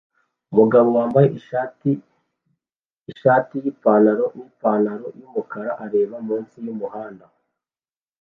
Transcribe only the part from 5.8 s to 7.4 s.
areba munsi yumuhanda